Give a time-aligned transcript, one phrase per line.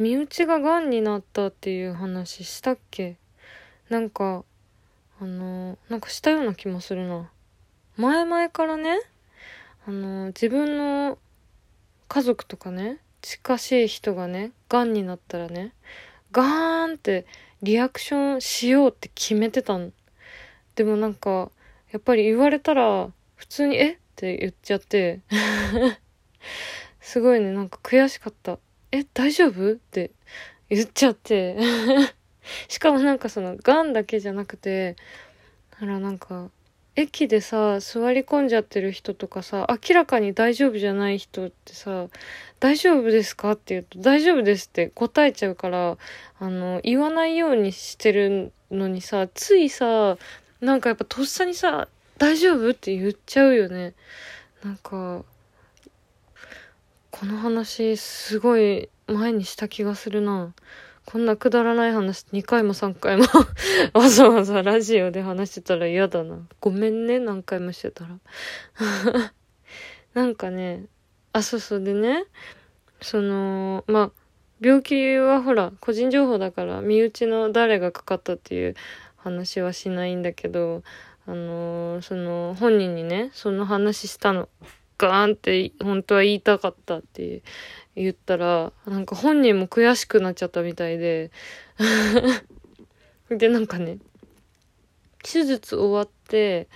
[0.00, 3.18] 身内ががんになったっていう話したっけ？
[3.90, 4.44] なんか
[5.20, 7.30] あのなんかしたような気もするな。
[7.98, 8.98] 前々からね
[9.86, 11.18] あの自分の
[12.08, 15.74] 家族とかね近しい人がねがんになったらね
[16.32, 17.26] ガーンって
[17.60, 19.92] リアクションしようって決めてたん
[20.76, 21.50] でもなんか
[21.92, 23.90] やっぱり言われたら普通に「え？
[23.92, 25.20] っ?」て言っちゃって。
[27.02, 28.58] すごいねなんか悔しかった
[28.92, 30.10] 「え大丈夫?」って
[30.68, 31.56] 言っちゃって
[32.68, 34.96] しかもなんかそのがんだけじゃなくて
[35.80, 36.50] あらなんか
[36.96, 42.08] 駅でさ座り込んじゃってる人とかさ明らかに大丈夫じゃない人ってさ
[42.60, 45.96] 「大丈夫ですか?」って言うと「大丈夫です」って答えちゃうから
[46.38, 50.18] あの言わないようにしてるのにさついさ
[50.60, 51.88] なんかやっぱとっさにさ
[52.18, 53.94] 「大丈夫?」って言っちゃうよね
[54.64, 55.24] なんか
[57.10, 60.54] この話すごい前にした気がするな。
[61.06, 63.24] こんなくだらない話2回も3回も
[63.94, 66.38] わざわざラジオで話してたら嫌だな。
[66.60, 68.18] ごめんね、何回もしてたら。
[70.14, 70.86] なんかね、
[71.32, 72.26] あ、そうそうでね、
[73.00, 74.10] その、まあ、
[74.60, 78.74] 病気はほら、個人情報だから、身内の誰がかかったっていう
[79.16, 80.82] 話はしないんだけど、
[81.26, 84.48] あのー、その、本人にね、その話したの。
[85.00, 87.42] ガーンって本当は言いたかったって
[87.96, 91.30] 言ったら、なんか本人も悔しくなっちゃったみたいで。
[93.30, 93.98] で、なんかね、
[95.22, 96.68] 手術終わって、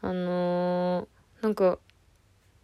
[0.00, 1.78] あのー、なんか、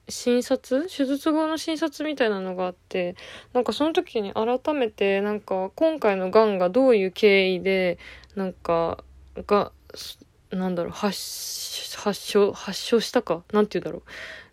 [0.08, 0.86] 診察？
[0.88, 3.14] 手術後の診察みたいなのがあって、
[3.52, 7.98] なんかその時に改めて、なんか今回の癌がどういう経緯で、
[8.34, 9.04] なんか、
[9.46, 9.72] が、
[10.50, 13.44] なんだろう、発、発症、発症したか？
[13.52, 14.02] なんて言うんだろう。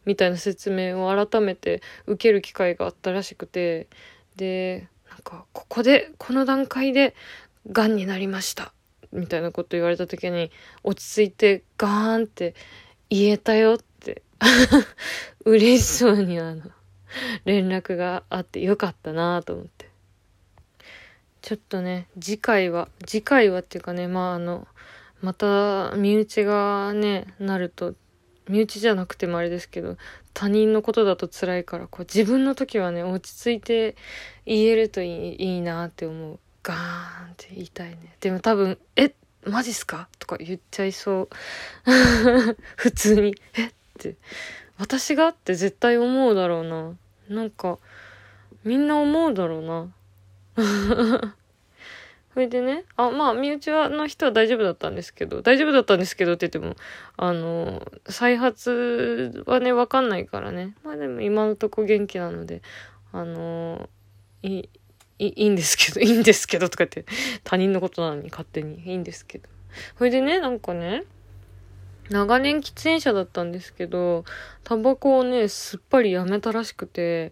[0.06, 3.88] みたいな説明を改めて受ける機会があったらしくて
[4.36, 7.16] でなんかここでこの段階で
[7.72, 8.74] がんになりました
[9.12, 10.52] みたいなこと言われた時に
[10.84, 12.56] 落ち着いてガーンって
[13.10, 14.24] 言えたよって
[15.46, 16.64] 嬉しそうにあの
[17.46, 19.94] 連絡があってよかったなと思って。
[21.44, 24.66] ちょっとね次回は次回はっていうかねまああの
[25.22, 27.94] また身内がねなると
[28.50, 29.98] 身内じゃなくてもあれですけど
[30.34, 33.96] 他人のことだと辛いからこう自分の時はね落ち着いて
[34.46, 36.40] 言えるといいいいなって思う。
[36.64, 38.16] ガーンって言いたいね。
[38.22, 39.14] でも多分「え
[39.46, 41.30] マジっすか?」とか言っちゃいそう。
[42.78, 44.16] 普通に「えっ?」て。
[44.80, 46.94] 私がって絶対思うだろうな。
[47.30, 47.78] なんか
[48.64, 51.36] みんな思うだろうな。
[52.34, 56.76] それでね、あ、まあ、身内はの人は大丈夫だったんですけど、大丈夫だったんですけどって言っても、
[57.16, 60.76] あの、再発はね、わかんないからね。
[60.84, 62.64] まあでも今のとこ元気なので、
[63.12, 63.88] あの、
[64.42, 64.70] いい、
[65.20, 67.06] いいんですけど、 いいんですけどとか言って、
[67.44, 69.48] 他人のことなのに勝手にいいんですけど。
[70.00, 71.04] それでね、なんかね、
[72.10, 74.26] 長年喫煙者だったんですけど、
[74.64, 77.32] タバコをね、すっぱりやめたらしくて、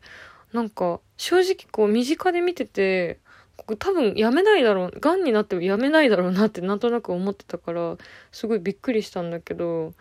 [0.54, 3.20] なんか、正直こう身近で見てて、
[3.78, 7.98] 多分やめないだろう、癌になってもやめないだろうなってなんとなく思ってたから、
[8.32, 9.94] すごいびっくりしたんだけど、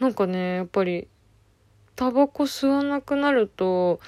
[0.00, 1.08] なんかね、やっぱり、
[1.96, 4.00] タバコ吸わなくなると、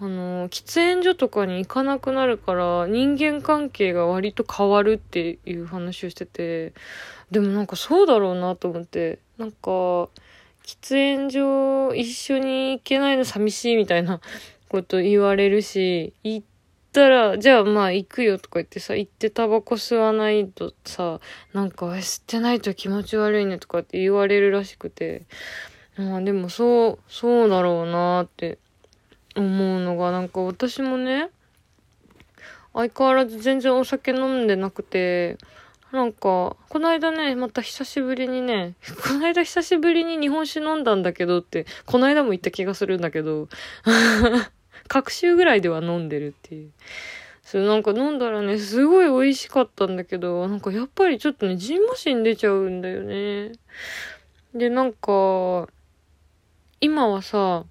[0.00, 6.72] あの、喫煙所とかに行かなくなるから、人間関係が割と変わるっていう話をしてて、
[7.30, 10.08] でもなんかそうだろうなと思って、なんか、
[10.64, 14.20] 喫煙所一緒に行けないの寂しいみたいな
[14.68, 16.46] こと言われるし、行っ
[16.94, 21.20] ったら、じゃあまあ行くよとか言ってさ、行ってタバコ吸わないとさ、
[21.52, 25.24] なんか吸ってないと気持ち悪いねとかって言われるらしくて、
[25.96, 28.58] まあでもそう、そうだろうなって
[29.34, 31.30] 思うのが、なんか私もね、
[32.72, 35.36] 相変わらず全然お酒飲んでなくて、
[35.90, 43.48] なんか、この間ね、また久しぶりにね、 この間久しぶりに日本酒飲んだんだけどって、この間も言った気がするんだけど、
[44.88, 46.70] 各週ぐらいでは飲んでるっていう。
[47.42, 53.52] それなんか飲んだらね、すごい美味しかったんだけど、なんかやっぱりちょっとね、ジンマシン出ちゃうんだよね。
[54.54, 55.68] で、なんか、
[56.80, 57.64] 今はさ、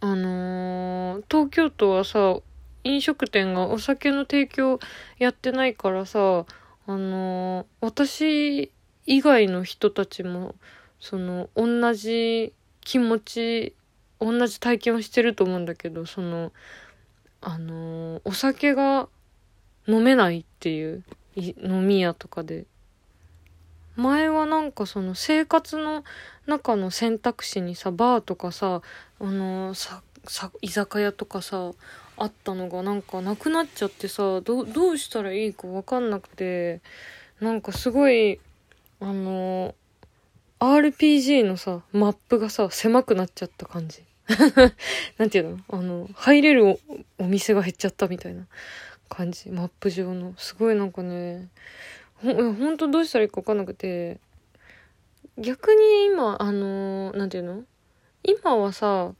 [0.00, 2.36] あのー、東京都はさ、
[2.84, 4.78] 飲食店がお酒の提供
[5.18, 6.44] やってないからさ、
[6.86, 8.70] あのー、私
[9.06, 10.54] 以外の人たちも、
[11.00, 12.52] その、同じ
[12.82, 13.74] 気持ち
[14.20, 16.52] 同じ体験をしてると思うんだけどその
[17.40, 19.08] あのお酒が
[19.86, 21.04] 飲めないっていう
[21.36, 22.66] 飲み屋とかで。
[23.96, 26.04] 前はなんかその生活の
[26.46, 28.82] 中の選択肢にさバーとかさ
[29.18, 30.02] あのさ
[30.60, 31.72] 居酒屋とかさ
[32.18, 36.80] あったのがなんかなくなっちゃってさどどうしたらいいか分かんなくて
[37.40, 38.38] なんかすごい
[39.00, 39.74] あの
[40.60, 44.05] RPG のさマップがさ狭くなっちゃった感じ。
[45.18, 45.58] なんていうの？
[45.68, 46.78] あの入れる
[47.18, 48.46] お店が減っちゃったみたいな
[49.08, 49.50] 感じ。
[49.50, 50.34] マップ上の。
[50.36, 51.48] すごいなんかね
[52.16, 54.18] ほほんとどうしたらいいか分かんなくて。
[55.38, 57.62] 逆に今あのなんていうの？
[58.22, 59.12] 今はさ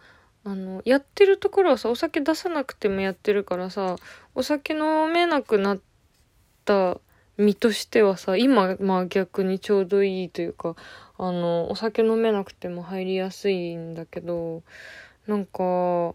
[0.44, 3.96] あのやってるところはさお酒出さなくてもやってるからさ
[4.34, 5.78] お酒飲めなくなっ
[6.64, 6.98] た
[7.38, 10.74] 身としてはさ今まあ逆にちょうどいいというか
[11.18, 14.62] あのお酒飲めなくても入りやすいんだけど
[15.26, 16.14] なんか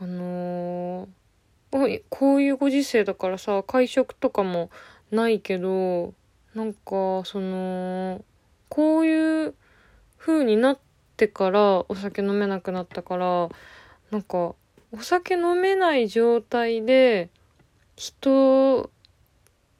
[0.00, 4.70] あのー、こういうご時世だからさ会食とかも
[5.10, 6.14] ないけど
[6.54, 8.24] なんかその
[8.68, 9.54] こういう
[10.18, 10.78] 風になっ
[11.16, 13.48] てからお酒飲めなくなったから
[14.10, 14.54] なんか
[14.92, 17.28] お酒飲めない状態で
[17.96, 18.90] 人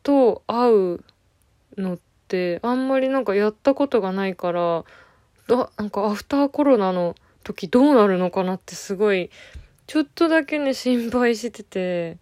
[0.09, 1.05] と会う
[1.77, 4.85] のってあんまりなんかやったことがないから
[5.51, 7.15] あなんかアフターコロナの
[7.45, 9.29] 時どうなるのかなってすごい
[9.87, 12.17] ちょっとだけね心配してて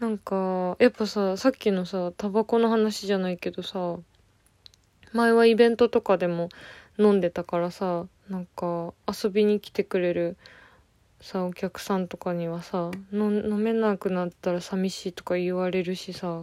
[0.00, 3.96] なんかやっぱささっきのさタバコの話じゃないけどさ
[5.12, 6.48] 前はイベントとかでも
[6.98, 10.36] 飲んでたからさなんか遊びに来てくれる
[11.20, 16.42] さお客さんとかにはさ飲めなくなったら寂しいとか言われるしさ。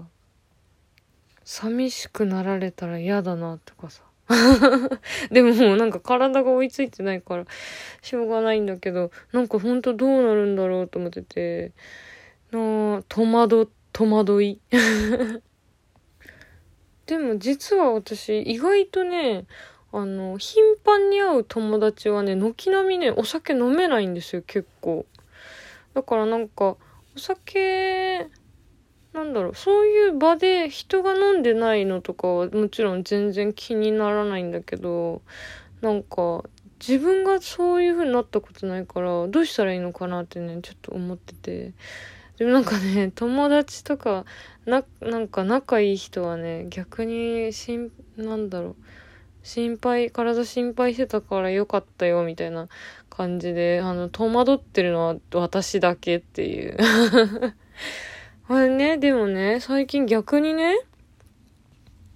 [1.43, 4.03] 寂しくなられたら嫌だなとかさ。
[5.29, 7.45] でももなんか体が追いついてないから
[8.01, 11.73] しょうがないんだけどなんかほんとどうなるんだろうと思ってて。
[12.51, 14.59] な戸惑戸惑い。
[17.05, 19.45] でも実は私意外とね
[19.91, 25.05] あの頻繁に会う友達はね軒並みねお酒飲めないんですよ結構。
[25.93, 26.77] だからなんか
[27.15, 28.27] お酒
[29.13, 29.55] なんだろう。
[29.55, 35.21] そういう場で人が飲んでないのとかはもちろん全然気にならないんだけど
[35.81, 36.43] なんか
[36.79, 41.73] 自分がそういう風になったことないからどうしたらいいのかなってねちょっと思ってて。
[42.37, 44.25] でもなんかね友達とか
[44.65, 48.75] ななんか仲いい人はね逆にしんなんだろう。
[49.43, 52.67] 心配体心配してたからよかったよみたいな
[53.09, 56.77] 感じであの戸惑ってるのは私だけっていう。
[58.53, 60.75] あれねでもね最近逆にね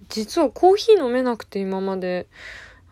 [0.08, 2.26] 実はコーヒー飲めなくて今まで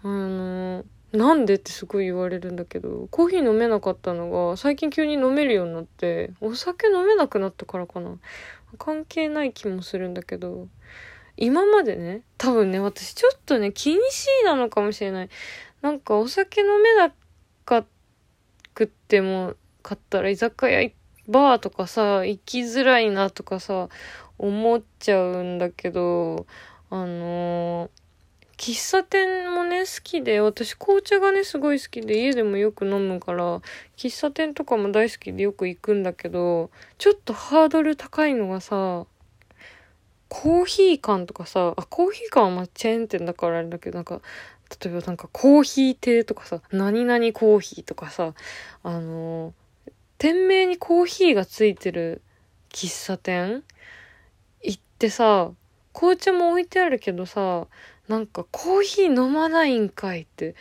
[0.03, 8.19] あのなんでってすごい言われるんだけど、コーヒー飲めなかったのが、最近急に飲めるようになって、お酒飲めなくなったからかな。
[8.79, 10.67] 関係ない気もするんだけど、
[11.37, 15.29] 今までね、多分ね、私ちょっとね、気にしいなのかもしれない。
[15.83, 17.13] なんかお酒飲めな
[17.65, 17.87] か
[18.75, 23.89] くっても、買ったら居酒屋行って、バーとかさ、行きづらいなとかさ、
[24.39, 26.47] 思っちゃうんだけど、
[26.91, 28.05] あのー
[28.57, 33.61] 喫茶店もね、好きで、私紅茶がね、すごい好きで、家でもよく飲むから、
[33.97, 39.07] 喫茶店とかも大好きでよく行くんだけど、ちょっとハードル高いのがさ、
[40.29, 44.21] コーヒー缶とかさ、あ、コーヒー缶はまあチェーン店だからあれだけど、なんか、
[44.83, 48.35] 例えばなんかコーヒー亭とかさ、何々コーヒーとかさ、
[48.83, 49.53] あのー、
[50.25, 52.23] 店名にコーヒーがついてる
[52.71, 53.63] 喫茶店？
[54.63, 55.51] 行ってさ、
[55.93, 57.67] 紅茶も置いてあるけどさ、
[58.09, 60.55] なんかコーヒー飲まないんかいって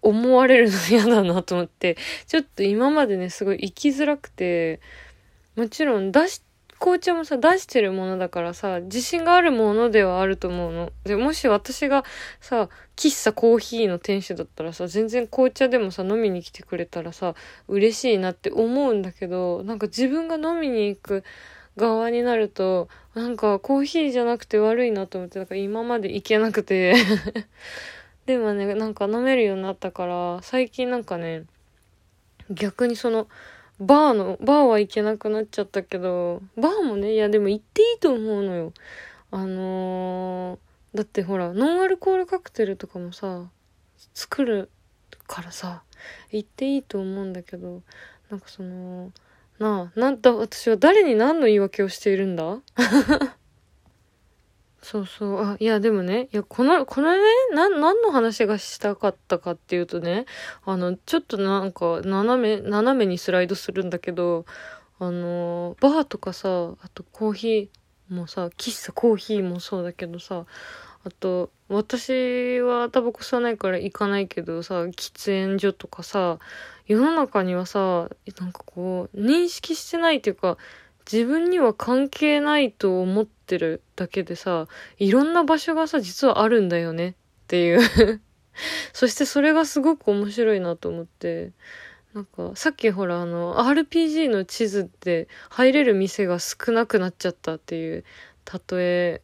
[0.00, 4.80] 思われるの嫌だなと思って、ちょっと今までね、すごい行きづらくて、
[5.56, 6.40] もちろん出し、
[6.78, 10.92] 紅茶もさ、出してるものだからさ、自信があるものではあると思うの。
[11.04, 12.04] で、もし私が
[12.40, 17.34] さ、喫茶コーヒーの店主だったらさ、全然紅茶でもさ、飲みに来てくれたらさ、
[17.68, 21.24] 嬉しいなって思うんだけど、なんか自分が飲みに行く
[21.76, 26.94] 側になると、なんかコーヒーじゃなくて悪いなと思って、なんか今まで行けなくて
[28.26, 31.44] でもね、なんか飲めるようになったから、最近なんかね、
[32.50, 33.28] 逆にその、
[33.78, 38.72] バーの、バーは行けなくなっちゃったけど、バーもね、いやでも行っていいと思うのよ。
[39.30, 43.50] あのー、だってほら、ノンアルコールカクテルとかもさ、
[44.14, 44.70] 作る
[45.26, 45.82] からさ、
[46.30, 47.82] 行っていいと思うんだけど、
[48.30, 49.12] なんかその、
[49.58, 52.60] なあ、なんだ、私は誰に何の言い訳をしているんだ？
[54.88, 55.40] そうそう。
[55.40, 57.18] あ、いや、でもね、いや、この、このね、
[57.52, 60.26] な、何の話がしたかったかっていうとね、
[60.64, 64.46] あの、ちょっとなんか、斜め、斜めにスライドするんだけど、
[65.00, 70.46] あの、バーとかさ、あとコーヒーもさ、喫茶コーヒーもそうだけどさ、
[71.02, 76.38] あと、私はタバコ吸わないから行かないけどさ、喫煙所とかさ、
[76.86, 80.58] 世の中にはさ、なんかこう、認識してないっていうか、
[81.10, 84.66] 自分には関係ないと思ってってるだけでさ、
[84.98, 87.14] いろんな場所がさ、実はあるんだよねっ
[87.46, 88.20] ていう
[88.92, 91.52] そしてそれがすごく面白いなと思って、
[92.12, 98.04] なんか、さっきほらあの、RPG の地図って入れる店が少なくなっちゃったっていう
[98.70, 99.22] 例え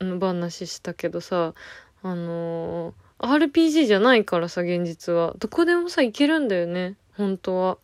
[0.00, 1.54] の話したけどさ、
[2.02, 5.34] あのー、RPG じゃないからさ、現実は。
[5.38, 6.96] どこでもさ、行けるんだよね。
[7.16, 7.74] 本当は。
[7.74, 7.78] っ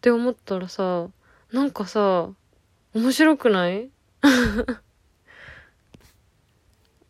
[0.00, 1.08] て思ったらさ、
[1.52, 2.30] なんかさ、
[2.94, 3.90] 面白くない？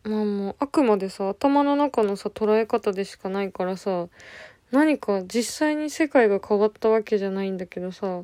[0.09, 4.07] まあもう、あくまでさ、頭の中のさ、捉え方でしかないからさ、
[4.71, 8.23] 何か実際に世界が変わったわけじゃないんだけどさ、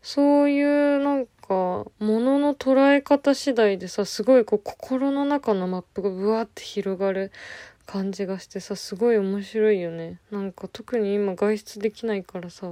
[0.00, 7.32] そういうなんか、ものの捉え方次第でさ、すごいこう心の中のマップがブワーって広がる
[7.84, 10.20] 感じがしてさ、すごい面白いよね。
[10.30, 12.70] なんか特に今外出できないからさ、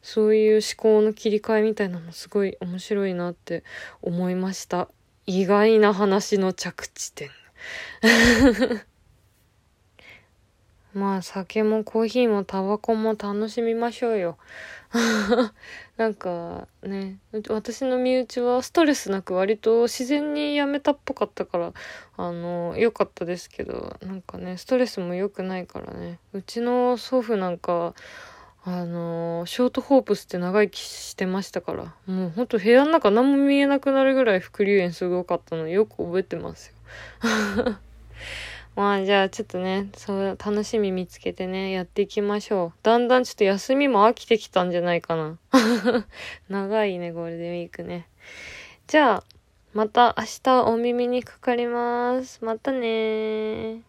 [0.00, 3.64] そういう思考の切り替えみたいなのもすごい面白いなって
[4.00, 4.88] 思いました。
[5.26, 7.28] 意外な話の着地点。
[10.94, 14.38] まあ酒もコーヒーもタバコも楽しみましょうよ。
[15.98, 21.72] なんかね、私の身内はストレスなく割と自然にやめたっぽかったから、
[22.16, 26.18] あの、良かったですけど、なんかね、ストレスも良くないからね。
[26.32, 27.94] うちの祖父なんか、
[28.64, 36.77] あの、ショートホープスって長生きしてましたから、もうほんと部屋の中何も見えなくなるぐらい副流炎すごかったのよく覚えてますよ。
[38.76, 42.78] まあじゃあちょっとね、そう楽しみ見つけてね、やっていきましょう。
[42.82, 45.38] だんだんちょっと休みも飽きてきたんじゃないかな。
[46.48, 48.06] 長いね、ゴールデンウィークね。
[48.86, 49.24] じゃあ、
[49.74, 52.44] また明日お耳にかかります。
[52.44, 53.82] またね